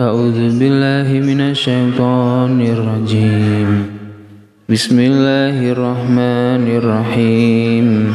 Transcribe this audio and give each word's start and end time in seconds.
أعوذ 0.00 0.58
بالله 0.58 1.20
من 1.26 1.40
الشيطان 1.40 2.60
الرجيم. 2.60 3.86
بسم 4.68 4.98
الله 5.00 5.70
الرحمن 5.70 6.66
الرحيم. 6.76 8.14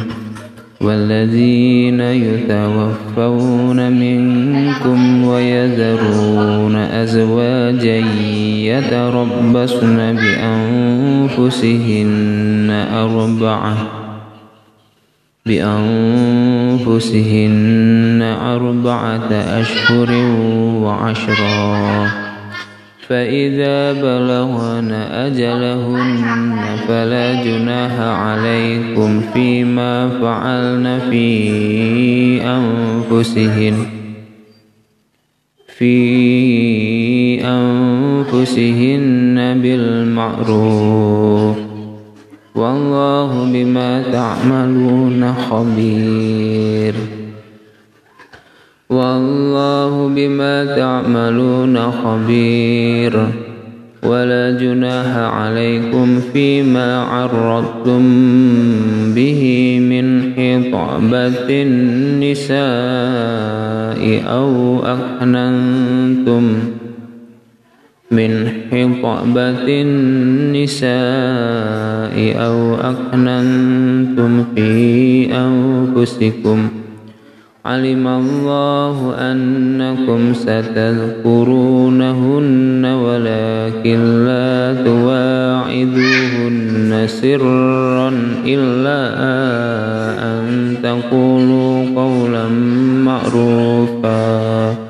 والذين 0.80 2.00
يتوفون 2.00 3.92
منكم 3.92 5.24
ويذرون 5.24 6.76
أزواجا 6.76 7.98
يتربصن 8.60 10.16
بأنفسهن 10.16 11.50
أربعة. 12.92 13.76
بأنفسهن 15.46 16.49
أربعة 18.22 19.32
أشهر 19.32 20.12
وعشرا. 20.82 22.10
فإذا 23.08 23.92
بلغن 23.92 24.92
أجلهن 24.92 26.56
فلا 26.88 27.44
جناح 27.44 28.00
عليكم 28.00 29.20
فيما 29.20 30.08
فعلن 30.08 31.00
في 31.10 31.30
أنفسهن. 32.42 33.74
في 35.78 37.44
أنفسهن 37.44 39.36
بالمعروف. 39.62 41.39
والله 42.60 43.52
بما 43.52 44.02
تعملون 44.12 45.34
خبير. 45.50 46.94
والله 48.90 50.08
بما 50.08 50.64
تعملون 50.76 51.78
خبير. 51.90 53.26
ولا 54.02 54.50
جناح 54.50 55.16
عليكم 55.16 56.20
فيما 56.32 57.02
عرضتم 57.02 58.02
به 59.14 59.42
من 59.80 60.32
خطبة 60.32 61.48
النساء 61.50 62.60
أو 64.36 64.80
أكننتم 64.84 66.44
من 68.10 68.50
خطبة 69.02 69.82
النساء 69.82 70.90
أو 72.46 72.74
أكننتم 72.74 74.44
في 74.54 75.28
أنفسكم 75.34 76.68
ۖ. 76.68 76.80
علم 77.66 78.06
الله 78.06 79.14
أنكم 79.18 80.34
ستذكرونهن 80.34 81.24
ولكن 82.84 84.24
لا 84.24 84.84
تواعدوهن 84.84 85.86
سرا 87.06 88.12
إلا 88.46 89.00
أن 90.22 90.76
تقولوا 90.82 91.84
قولا 91.96 92.48
معروفا. 93.04 94.89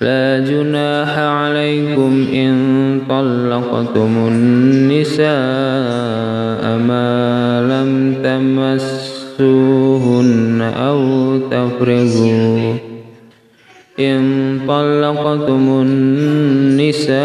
لا 0.00 0.44
جناح 0.44 1.18
عليكم 1.18 2.26
إن 2.32 2.56
طلقتم 3.08 4.28
النساء 4.28 5.26
ما 6.78 7.62
لم 7.62 8.14
تمسوهن 9.40 9.92
أو 10.76 11.00
تفرغوا 11.38 12.74
إن 14.00 14.58
طلقتم 14.68 15.82
النساء 15.86 17.16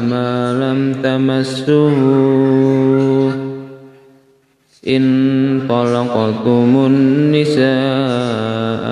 ما 0.00 0.52
لم 0.60 0.92
تمسوه 1.02 2.27
طلقتم 5.98 6.86
النساء 6.86 7.66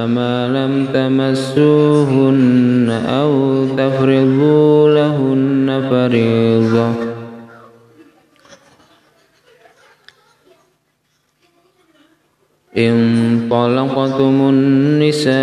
ما 0.06 0.48
لم 0.48 0.86
تمسوهن 0.94 2.90
أو 3.08 3.64
تفرضوا 3.76 4.90
لهن 4.94 5.86
فريضة 5.90 7.06
إن 12.78 13.48
طلقتم 13.50 14.48
النساء 14.48 15.34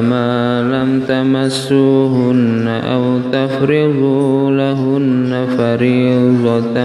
ما 0.00 0.62
لم 0.62 1.00
تمسوهن 1.08 2.68
أو 2.68 3.18
تفرضوا 3.32 4.50
لهن 4.50 5.46
فريضة 5.58 6.78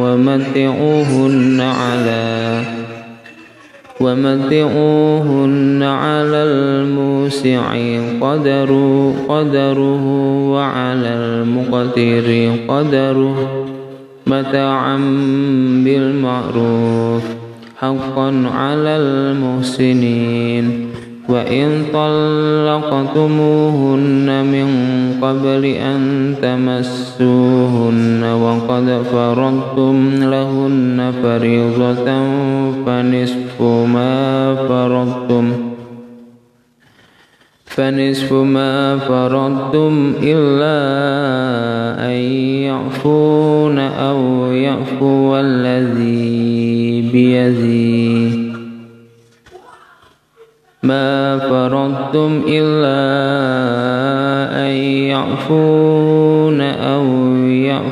ومتعوهن 0.00 1.60
على 1.60 2.35
ومتعوهن 4.00 5.82
على 5.82 6.36
الموسع 6.36 7.74
قدر 8.20 8.70
قدره 9.28 10.04
وعلى 10.50 11.08
المقتر 11.08 12.50
قدره 12.68 13.66
متاعا 14.26 14.96
بالمعروف 15.84 17.22
حقا 17.76 18.50
على 18.54 18.96
المحسنين. 18.96 20.86
وإن 21.28 21.82
طلقتموهن 23.12 24.44
من 24.44 24.68
قبل 25.22 25.64
أن 25.64 26.34
تمسوهن 27.18 28.24
وقد 28.24 29.02
فرضتم 29.12 30.10
لهن 30.20 31.12
فريضة 31.22 32.04
فنصف 32.86 33.62
ما 33.62 34.54
فرضتم 34.68 35.52
فنصف 37.66 38.32
ما 38.32 38.98
فرضتم 38.98 40.12
إلا 40.22 40.78
أن 42.06 42.20
يعفون 42.68 43.78
أو 43.78 44.46
يعفو 44.52 45.36
الذي 45.36 47.10
بيده 47.12 48.36
ما 50.82 51.38
فرضتم 51.38 52.42
إلا 52.48 52.96
أن 54.66 54.72
يعفون 55.10 56.35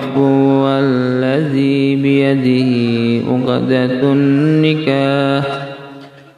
يعفو 0.05 0.69
الذي 0.69 1.97
بيده 1.97 2.73
عقدة 3.31 4.13
النكاح 4.13 5.45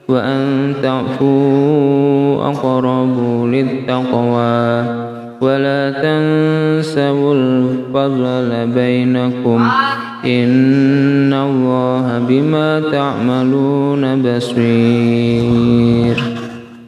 وأن 0.09 0.75
تعفوا 0.82 2.49
أقرب 2.50 3.44
للتقوى 3.47 4.84
ولا 5.41 5.91
تنسوا 5.91 7.34
الفضل 7.34 8.66
بينكم 8.74 9.69
إن 10.24 11.33
الله 11.33 12.24
بما 12.28 12.80
تعملون 12.92 14.22
بصير 14.22 16.16